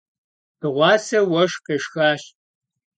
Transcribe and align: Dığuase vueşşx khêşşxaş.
Dığuase 0.59 1.19
vueşşx 1.29 1.61
khêşşxaş. 1.63 2.21